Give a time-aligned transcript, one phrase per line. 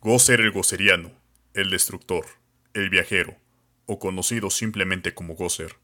[0.00, 1.10] Gozer el Goceriano,
[1.54, 2.24] el Destructor,
[2.72, 3.36] el Viajero,
[3.84, 5.74] o conocido simplemente como Gozer,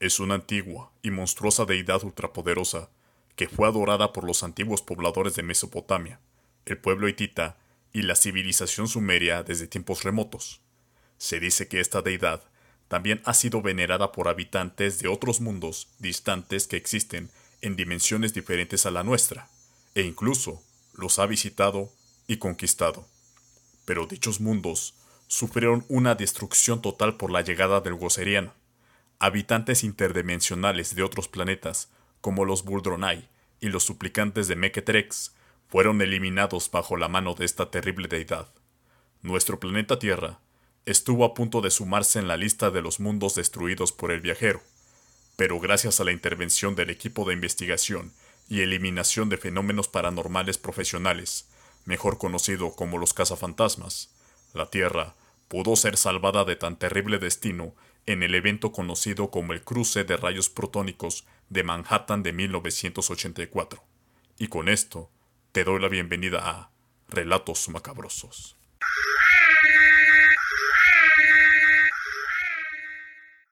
[0.00, 2.90] es una antigua y monstruosa deidad ultrapoderosa
[3.36, 6.18] que fue adorada por los antiguos pobladores de Mesopotamia,
[6.66, 7.58] el pueblo hitita
[7.92, 10.62] y la civilización sumeria desde tiempos remotos.
[11.16, 12.42] Se dice que esta deidad
[12.88, 17.30] también ha sido venerada por habitantes de otros mundos distantes que existen
[17.60, 19.48] en dimensiones diferentes a la nuestra,
[19.94, 20.60] e incluso
[20.92, 21.92] los ha visitado
[22.26, 23.06] y conquistado
[23.90, 24.94] pero dichos mundos
[25.26, 28.54] sufrieron una destrucción total por la llegada del Goceriano.
[29.18, 31.90] Habitantes interdimensionales de otros planetas,
[32.20, 33.28] como los Buldronai
[33.60, 35.34] y los suplicantes de Mequetrex,
[35.66, 38.46] fueron eliminados bajo la mano de esta terrible deidad.
[39.22, 40.38] Nuestro planeta Tierra
[40.86, 44.62] estuvo a punto de sumarse en la lista de los mundos destruidos por el viajero,
[45.34, 48.12] pero gracias a la intervención del equipo de investigación
[48.48, 51.49] y eliminación de fenómenos paranormales profesionales,
[51.90, 54.10] mejor conocido como los cazafantasmas,
[54.54, 55.16] la Tierra
[55.48, 57.74] pudo ser salvada de tan terrible destino
[58.06, 63.82] en el evento conocido como el cruce de rayos protónicos de Manhattan de 1984.
[64.38, 65.10] Y con esto
[65.50, 66.70] te doy la bienvenida a
[67.08, 68.56] Relatos Macabrosos.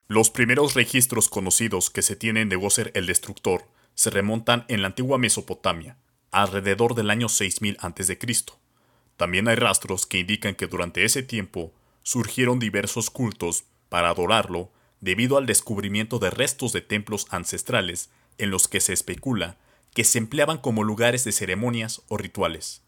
[0.07, 4.87] Los primeros registros conocidos que se tienen de Gozer el Destructor se remontan en la
[4.87, 5.97] antigua Mesopotamia,
[6.31, 8.19] alrededor del año 6000 a.C.
[9.17, 14.71] También hay rastros que indican que durante ese tiempo surgieron diversos cultos para adorarlo
[15.01, 19.57] debido al descubrimiento de restos de templos ancestrales en los que se especula
[19.93, 22.81] que se empleaban como lugares de ceremonias o rituales.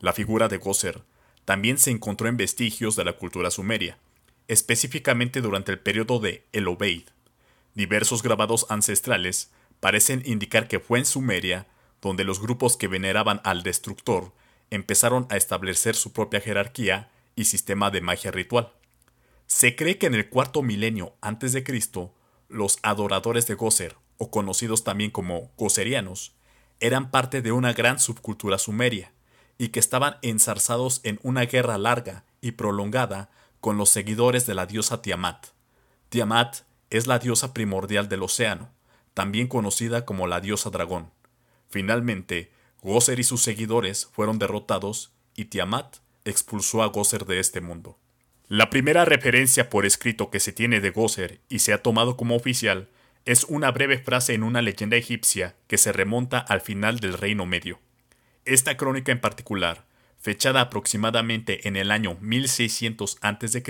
[0.00, 1.02] La figura de Gozer
[1.44, 3.98] también se encontró en vestigios de la cultura sumeria,
[4.48, 7.04] específicamente durante el periodo de El Obeid.
[7.74, 11.66] Diversos grabados ancestrales parecen indicar que fue en Sumeria
[12.02, 14.32] donde los grupos que veneraban al destructor
[14.70, 18.72] empezaron a establecer su propia jerarquía y sistema de magia ritual.
[19.46, 22.12] Se cree que en el cuarto milenio antes de Cristo,
[22.48, 26.32] los adoradores de Gozer, o conocidos también como gozerianos,
[26.80, 29.12] eran parte de una gran subcultura sumeria,
[29.58, 33.30] y que estaban enzarzados en una guerra larga y prolongada
[33.60, 35.48] con los seguidores de la diosa Tiamat.
[36.08, 38.70] Tiamat es la diosa primordial del océano,
[39.14, 41.10] también conocida como la diosa dragón.
[41.72, 42.52] Finalmente,
[42.82, 45.96] Gozer y sus seguidores fueron derrotados y Tiamat
[46.26, 47.98] expulsó a Gozer de este mundo.
[48.46, 52.36] La primera referencia por escrito que se tiene de Gozer y se ha tomado como
[52.36, 52.90] oficial
[53.24, 57.46] es una breve frase en una leyenda egipcia que se remonta al final del Reino
[57.46, 57.80] Medio.
[58.44, 59.86] Esta crónica en particular,
[60.20, 63.62] fechada aproximadamente en el año 1600 a.C.,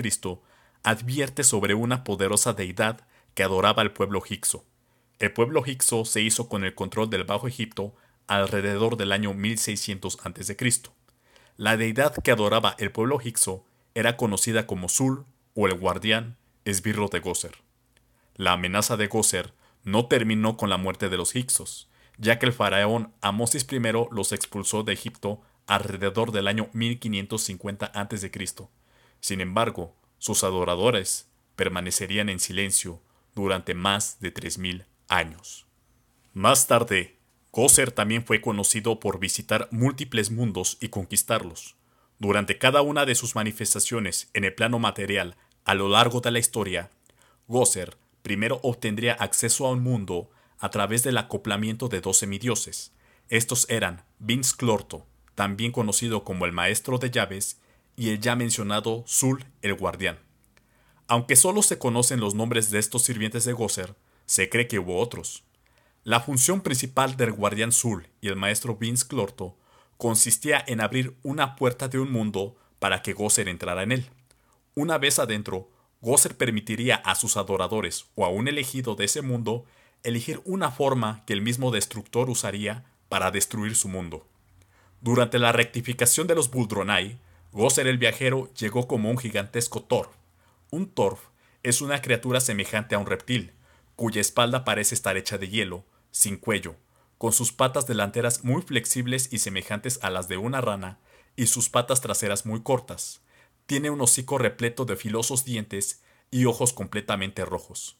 [0.83, 4.65] advierte sobre una poderosa deidad que adoraba al pueblo Hicso.
[5.19, 7.95] El pueblo Hicso se hizo con el control del Bajo Egipto
[8.27, 10.57] alrededor del año 1600 a.C.
[11.55, 17.07] La deidad que adoraba el pueblo Hicso era conocida como Sul o el guardián esbirro
[17.09, 17.57] de Gozer.
[18.35, 19.53] La amenaza de Gozer
[19.83, 23.79] no terminó con la muerte de los Hicsos, ya que el faraón Amosis I
[24.11, 28.31] los expulsó de Egipto alrededor del año 1550 a.C.
[29.19, 33.01] Sin embargo, sus adoradores permanecerían en silencio
[33.35, 34.92] durante más de 3000 años.
[36.33, 37.19] Más tarde,
[37.51, 41.75] Gozer también fue conocido por visitar múltiples mundos y conquistarlos.
[42.17, 45.35] Durante cada una de sus manifestaciones en el plano material
[45.65, 46.89] a lo largo de la historia,
[47.47, 52.91] Gozer primero obtendría acceso a un mundo a través del acoplamiento de dos semidioses.
[53.29, 57.59] Estos eran Vince Clorto, también conocido como el Maestro de Llaves,
[57.95, 60.17] y el ya mencionado Sul el Guardián.
[61.07, 63.93] Aunque solo se conocen los nombres de estos sirvientes de Gozer,
[64.25, 65.43] se cree que hubo otros.
[66.03, 69.57] La función principal del guardián Sul y el maestro Vince Clorto
[69.97, 74.09] consistía en abrir una puerta de un mundo para que Gozer entrara en él.
[74.75, 75.69] Una vez adentro,
[76.01, 79.63] Gozer permitiría a sus adoradores o a un elegido de ese mundo
[80.03, 84.27] elegir una forma que el mismo destructor usaría para destruir su mundo.
[84.99, 87.17] Durante la rectificación de los Buldronai,
[87.53, 90.09] Gozer el viajero llegó como un gigantesco Torf.
[90.69, 91.21] Un Torf
[91.61, 93.52] es una criatura semejante a un reptil,
[93.95, 96.75] cuya espalda parece estar hecha de hielo, sin cuello,
[97.17, 100.99] con sus patas delanteras muy flexibles y semejantes a las de una rana,
[101.35, 103.21] y sus patas traseras muy cortas.
[103.65, 106.01] Tiene un hocico repleto de filosos dientes
[106.31, 107.97] y ojos completamente rojos.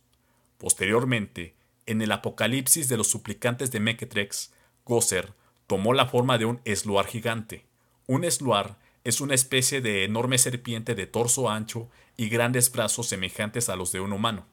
[0.57, 1.55] Posteriormente,
[1.85, 4.51] en el apocalipsis de los suplicantes de Mequetrex,
[4.85, 5.33] Gozer
[5.67, 7.65] tomó la forma de un esluar gigante.
[8.07, 13.69] Un esluar es una especie de enorme serpiente de torso ancho y grandes brazos semejantes
[13.69, 14.45] a los de un humano.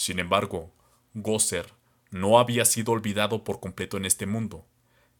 [0.00, 0.72] Sin embargo,
[1.12, 1.74] Gozer
[2.10, 4.64] no había sido olvidado por completo en este mundo,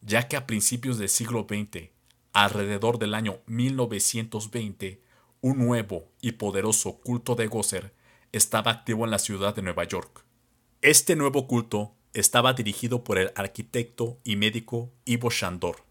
[0.00, 1.91] ya que a principios del siglo XX,
[2.32, 5.03] alrededor del año 1920,
[5.43, 7.93] un nuevo y poderoso culto de Gozer
[8.32, 10.25] estaba activo en la ciudad de Nueva York.
[10.81, 15.85] Este nuevo culto estaba dirigido por el arquitecto y médico Ivo Shandor.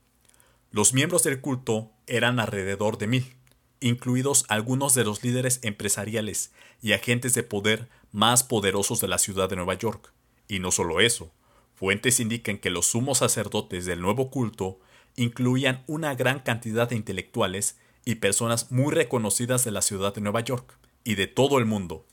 [0.71, 3.35] Los miembros del culto eran alrededor de mil,
[3.81, 6.51] incluidos algunos de los líderes empresariales
[6.81, 10.13] y agentes de poder más poderosos de la ciudad de Nueva York.
[10.47, 11.31] Y no solo eso,
[11.75, 14.79] fuentes indican que los sumos sacerdotes del nuevo culto
[15.15, 20.41] incluían una gran cantidad de intelectuales y personas muy reconocidas de la ciudad de Nueva
[20.41, 22.05] York y de todo el mundo.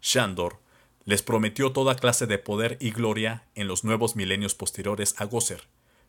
[0.00, 0.60] Shandor
[1.04, 5.66] les prometió toda clase de poder y gloria en los nuevos milenios posteriores a Gozer,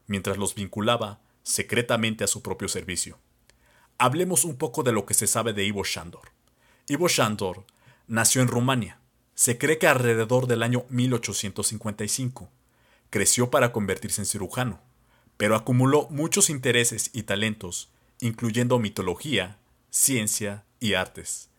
[0.08, 3.18] mientras los vinculaba secretamente a su propio servicio.
[3.98, 6.32] Hablemos un poco de lo que se sabe de Ivo Shandor.
[6.88, 7.66] Ivo Shandor
[8.08, 9.00] nació en Rumania.
[9.36, 12.50] Se cree que alrededor del año 1855.
[13.10, 14.82] Creció para convertirse en cirujano,
[15.38, 19.60] pero acumuló muchos intereses y talentos, incluyendo mitología,
[19.90, 21.50] ciencia y artes.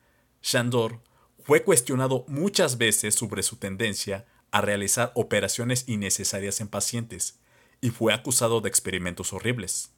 [0.43, 1.00] Shandor
[1.43, 7.41] fue cuestionado muchas veces sobre su tendencia a realizar operaciones innecesarias en pacientes
[7.81, 9.91] y fue acusado de experimentos horribles.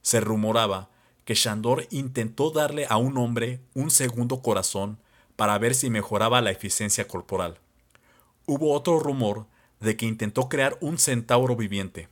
[0.00, 0.90] Se rumoraba
[1.24, 4.98] que Shandor intentó darle a un hombre un segundo corazón
[5.36, 7.58] para ver si mejoraba la eficiencia corporal.
[8.46, 9.46] Hubo otro rumor
[9.80, 12.08] de que intentó crear un centauro viviente.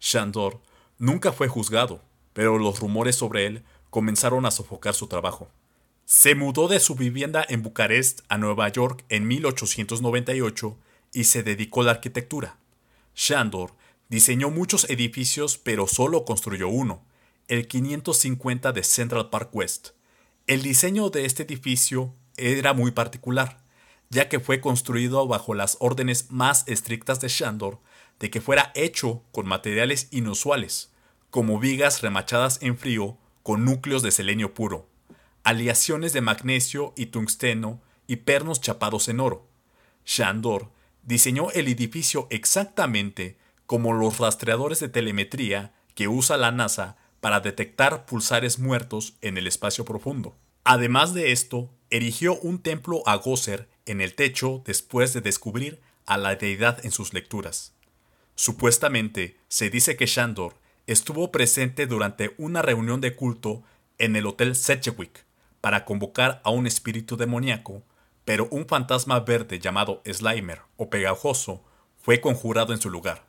[0.00, 0.60] Shandor
[0.98, 2.02] nunca fue juzgado,
[2.32, 5.48] pero los rumores sobre él comenzaron a sofocar su trabajo.
[6.04, 10.76] Se mudó de su vivienda en Bucarest a Nueva York en 1898
[11.12, 12.56] y se dedicó a la arquitectura.
[13.14, 13.74] Shandor
[14.08, 17.04] diseñó muchos edificios pero solo construyó uno,
[17.48, 19.90] el 550 de Central Park West.
[20.46, 23.58] El diseño de este edificio era muy particular,
[24.08, 27.78] ya que fue construido bajo las órdenes más estrictas de Shandor
[28.18, 30.92] de que fuera hecho con materiales inusuales,
[31.30, 34.90] como vigas remachadas en frío con núcleos de selenio puro
[35.44, 39.48] aleaciones de magnesio y tungsteno y pernos chapados en oro.
[40.04, 40.70] Shandor
[41.02, 48.06] diseñó el edificio exactamente como los rastreadores de telemetría que usa la NASA para detectar
[48.06, 50.36] pulsares muertos en el espacio profundo.
[50.64, 56.16] Además de esto, erigió un templo a Gozer en el techo después de descubrir a
[56.16, 57.74] la deidad en sus lecturas.
[58.34, 60.54] Supuestamente, se dice que Shandor
[60.86, 63.62] estuvo presente durante una reunión de culto
[63.98, 65.24] en el Hotel Setchwick,
[65.60, 67.82] para convocar a un espíritu demoníaco,
[68.24, 71.62] pero un fantasma verde llamado Slimer o Pegajoso
[72.00, 73.26] fue conjurado en su lugar.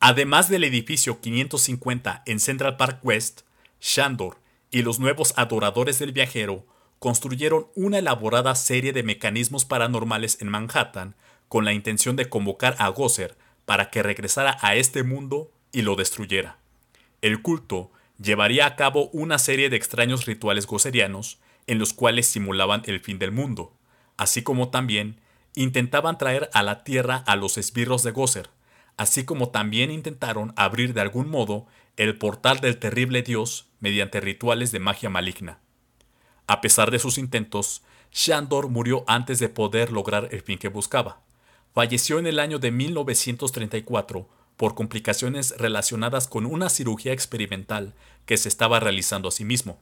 [0.00, 3.42] Además del edificio 550 en Central Park West,
[3.80, 4.38] Shandor
[4.70, 6.66] y los nuevos adoradores del viajero
[7.04, 11.14] construyeron una elaborada serie de mecanismos paranormales en Manhattan
[11.48, 13.36] con la intención de convocar a Gozer
[13.66, 16.56] para que regresara a este mundo y lo destruyera.
[17.20, 22.80] El culto llevaría a cabo una serie de extraños rituales gozerianos en los cuales simulaban
[22.86, 23.74] el fin del mundo,
[24.16, 25.20] así como también
[25.54, 28.48] intentaban traer a la tierra a los esbirros de Gozer,
[28.96, 31.66] así como también intentaron abrir de algún modo
[31.98, 35.58] el portal del terrible dios mediante rituales de magia maligna.
[36.46, 37.82] A pesar de sus intentos,
[38.12, 41.20] Shandor murió antes de poder lograr el fin que buscaba.
[41.72, 47.94] Falleció en el año de 1934 por complicaciones relacionadas con una cirugía experimental
[48.26, 49.78] que se estaba realizando a sí mismo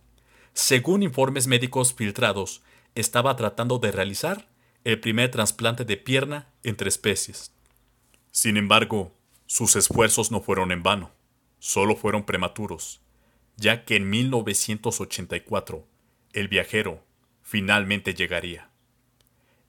[0.54, 2.62] según informes médicos filtrados,
[2.94, 4.48] estaba tratando de realizar
[4.84, 7.52] el primer trasplante de pierna entre especies.
[8.32, 9.12] Sin embargo,
[9.46, 11.10] sus esfuerzos no fueron en vano,
[11.58, 13.00] solo fueron prematuros,
[13.56, 15.86] ya que en 1984
[16.32, 17.04] el viajero
[17.42, 18.70] finalmente llegaría.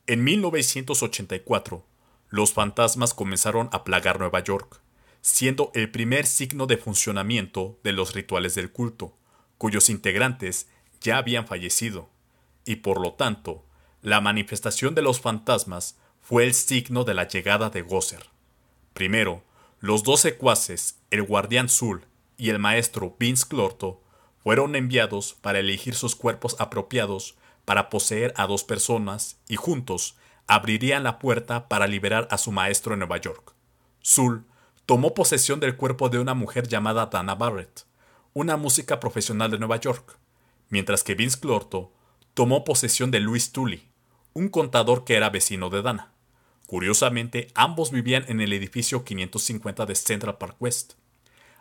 [0.07, 1.85] En 1984,
[2.29, 4.81] los fantasmas comenzaron a plagar Nueva York,
[5.21, 9.17] siendo el primer signo de funcionamiento de los rituales del culto,
[9.57, 10.67] cuyos integrantes
[10.99, 12.09] ya habían fallecido,
[12.65, 13.65] y por lo tanto,
[14.01, 18.25] la manifestación de los fantasmas fue el signo de la llegada de Gozer.
[18.93, 19.43] Primero,
[19.79, 22.05] los dos secuaces, el guardián Zul
[22.37, 24.02] y el maestro Vince Clorto,
[24.43, 31.03] fueron enviados para elegir sus cuerpos apropiados para poseer a dos personas y juntos abrirían
[31.03, 33.53] la puerta para liberar a su maestro en Nueva York.
[34.05, 34.45] Zul
[34.85, 37.85] tomó posesión del cuerpo de una mujer llamada Dana Barrett,
[38.33, 40.17] una música profesional de Nueva York,
[40.69, 41.93] mientras que Vince Clorto
[42.33, 43.87] tomó posesión de Louis Tully,
[44.33, 46.11] un contador que era vecino de Dana.
[46.67, 50.93] Curiosamente, ambos vivían en el edificio 550 de Central Park West.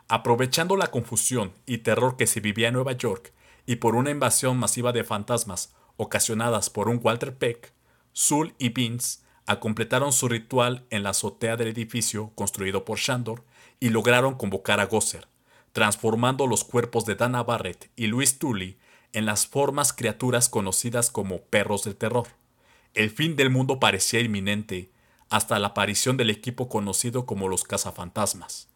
[0.07, 3.33] Aprovechando la confusión y terror que se vivía en Nueva York
[3.65, 7.73] y por una invasión masiva de fantasmas ocasionadas por un Walter Peck,
[8.11, 9.23] Sul y Vince
[9.59, 13.43] completaron su ritual en la azotea del edificio construido por Shandor
[13.79, 15.27] y lograron convocar a Gosser,
[15.71, 18.77] transformando los cuerpos de Dana Barrett y Louis Tully
[19.11, 22.27] en las formas criaturas conocidas como perros del terror.
[22.93, 24.91] El fin del mundo parecía inminente
[25.29, 28.69] hasta la aparición del equipo conocido como los cazafantasmas,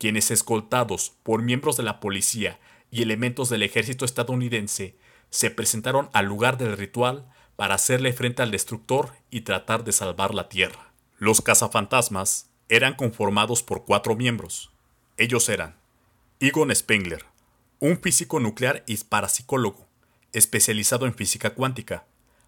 [0.00, 2.58] quienes escoltados por miembros de la policía
[2.90, 4.96] y elementos del ejército estadounidense
[5.28, 10.34] se presentaron al lugar del ritual para hacerle frente al destructor y tratar de salvar
[10.34, 10.90] la Tierra.
[11.18, 14.70] Los cazafantasmas eran conformados por cuatro miembros.
[15.18, 15.76] Ellos eran
[16.40, 17.26] Egon Spengler,
[17.78, 19.86] un físico nuclear y parapsicólogo,
[20.32, 22.06] especializado en física cuántica.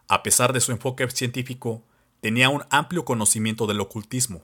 [0.08, 1.82] A pesar de su enfoque científico,
[2.22, 4.42] tenía un amplio conocimiento del ocultismo.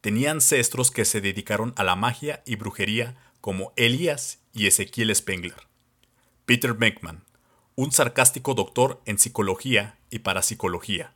[0.00, 5.68] Tenía ancestros que se dedicaron a la magia y brujería como Elías y Ezequiel Spengler.
[6.44, 7.24] Peter Beckman,
[7.74, 11.12] un sarcástico doctor en psicología y parapsicología.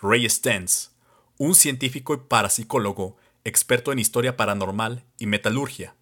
[0.00, 0.90] Ray Stentz,
[1.38, 5.96] un científico y parapsicólogo experto en historia paranormal y metalurgia.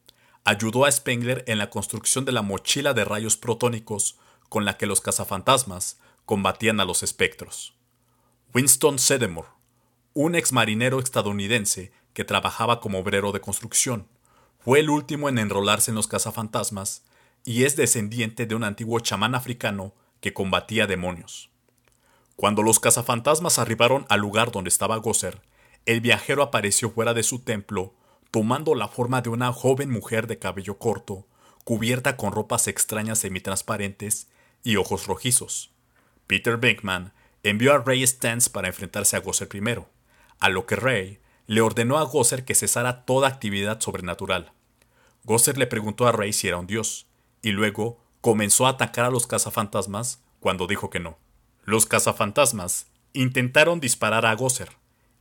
[0.45, 4.87] Ayudó a Spengler en la construcción de la mochila de rayos protónicos con la que
[4.87, 7.75] los cazafantasmas combatían a los espectros.
[8.53, 9.49] Winston Sedemore,
[10.15, 14.09] un ex marinero estadounidense que trabajaba como obrero de construcción,
[14.59, 17.05] fue el último en enrolarse en los cazafantasmas
[17.45, 21.51] y es descendiente de un antiguo chamán africano que combatía demonios.
[22.37, 25.41] Cuando los cazafantasmas arribaron al lugar donde estaba Gosser,
[25.87, 27.95] el viajero apareció fuera de su templo,
[28.31, 31.27] tomando la forma de una joven mujer de cabello corto,
[31.65, 34.29] cubierta con ropas extrañas semitransparentes
[34.63, 35.71] y ojos rojizos.
[36.27, 37.13] Peter Beckman
[37.43, 39.89] envió a Ray Stantz para enfrentarse a Gosser primero,
[40.41, 44.53] a lo que Ray le ordenó a Gosser que cesara toda actividad sobrenatural.
[45.25, 47.07] Gosser le preguntó a Ray si era un dios,
[47.43, 51.19] y luego comenzó a atacar a los cazafantasmas cuando dijo que no.
[51.65, 54.71] Los cazafantasmas intentaron disparar a Gosser.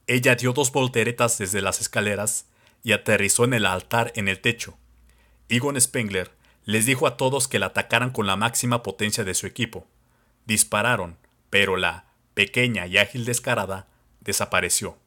[0.08, 2.48] Ella dio dos volteretas desde las escaleras
[2.84, 4.78] y aterrizó en el altar en el techo.
[5.50, 6.32] Egon Spengler
[6.66, 9.88] les dijo a todos que la atacaran con la máxima potencia de su equipo.
[10.46, 11.18] Dispararon,
[11.50, 13.88] pero la pequeña y ágil descarada
[14.22, 14.98] desapareció,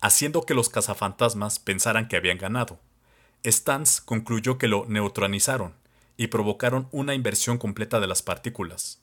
[0.00, 2.78] haciendo que los cazafantasmas pensaran que habían ganado.
[3.44, 5.74] Stans concluyó que lo neutralizaron
[6.16, 9.00] y provocaron una inversión completa de las partículas.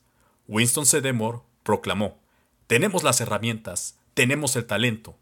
[0.48, 2.18] Winston Sedemore proclamó:
[2.66, 5.16] Tenemos las herramientas, tenemos el talento.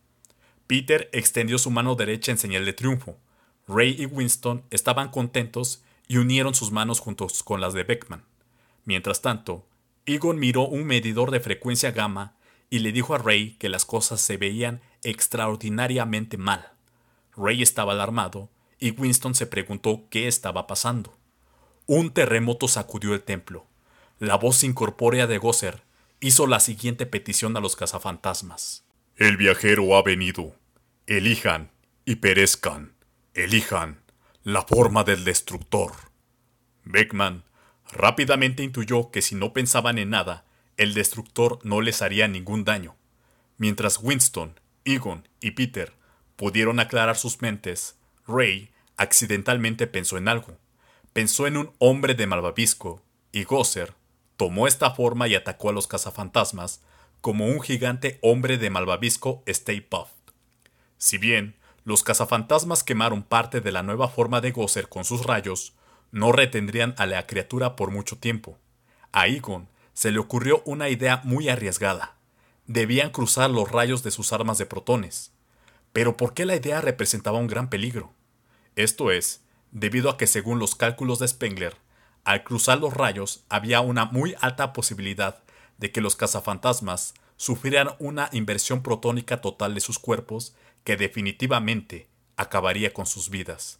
[0.66, 3.16] Peter extendió su mano derecha en señal de triunfo.
[3.69, 8.25] Ray y Winston estaban contentos y unieron sus manos juntos con las de Beckman.
[8.85, 9.66] Mientras tanto,
[10.07, 12.37] Egon miró un medidor de frecuencia gamma
[12.69, 16.73] y le dijo a Ray que las cosas se veían extraordinariamente mal.
[17.37, 21.16] Ray estaba alarmado y Winston se preguntó qué estaba pasando.
[21.87, 23.66] Un terremoto sacudió el templo.
[24.18, 25.82] La voz incorpórea de Gosser
[26.20, 28.84] hizo la siguiente petición a los cazafantasmas.
[29.16, 30.56] El viajero ha venido.
[31.06, 31.70] Elijan
[32.04, 32.94] y perezcan.
[33.34, 34.00] Elijan
[34.42, 35.92] la forma del destructor.
[36.84, 37.44] Beckman
[37.90, 40.44] rápidamente intuyó que si no pensaban en nada,
[40.76, 42.96] el destructor no les haría ningún daño.
[43.56, 45.93] Mientras Winston, Egon y Peter
[46.37, 50.57] pudieron aclarar sus mentes, Ray accidentalmente pensó en algo.
[51.12, 53.95] Pensó en un hombre de malvavisco, y Gosser
[54.37, 56.83] tomó esta forma y atacó a los cazafantasmas
[57.21, 60.12] como un gigante hombre de malvavisco Stay Puft.
[60.99, 65.75] Si bien los cazafantasmas quemaron parte de la nueva forma de Gosser con sus rayos,
[66.12, 68.59] no retendrían a la criatura por mucho tiempo.
[69.12, 72.13] A Egon se le ocurrió una idea muy arriesgada.
[72.66, 75.33] Debían cruzar los rayos de sus armas de protones.
[75.92, 78.12] Pero ¿por qué la idea representaba un gran peligro?
[78.75, 81.76] Esto es, debido a que según los cálculos de Spengler,
[82.25, 85.42] al cruzar los rayos había una muy alta posibilidad
[85.76, 90.54] de que los cazafantasmas sufrieran una inversión protónica total de sus cuerpos
[90.85, 93.78] que definitivamente acabaría con sus vidas.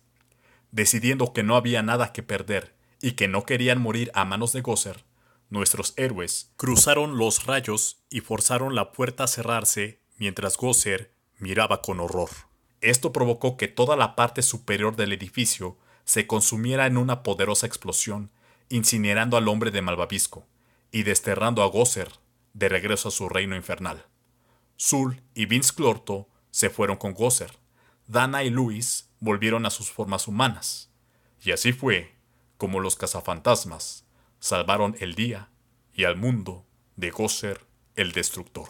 [0.72, 4.60] Decidiendo que no había nada que perder y que no querían morir a manos de
[4.60, 5.04] Gosser,
[5.54, 12.00] nuestros héroes cruzaron los rayos y forzaron la puerta a cerrarse mientras Gosser miraba con
[12.00, 12.28] horror.
[12.82, 18.30] Esto provocó que toda la parte superior del edificio se consumiera en una poderosa explosión,
[18.68, 20.46] incinerando al hombre de Malvavisco
[20.92, 22.11] y desterrando a Gosser
[22.52, 24.04] de regreso a su reino infernal.
[24.78, 27.52] Zul y Vince Clorto se fueron con Gosser.
[28.06, 30.90] Dana y Luis volvieron a sus formas humanas.
[31.42, 32.14] Y así fue
[32.58, 34.04] como los cazafantasmas
[34.44, 35.48] salvaron el día
[35.94, 37.62] y al mundo de Gosser
[37.96, 38.68] el Destructor.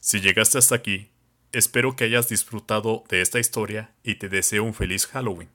[0.00, 1.12] Si llegaste hasta aquí,
[1.52, 5.48] espero que hayas disfrutado de esta historia y te deseo un feliz Halloween.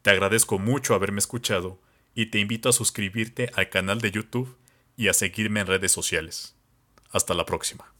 [0.00, 1.78] Te agradezco mucho haberme escuchado
[2.14, 4.56] y te invito a suscribirte al canal de YouTube
[4.96, 6.56] y a seguirme en redes sociales.
[7.10, 7.99] Hasta la próxima.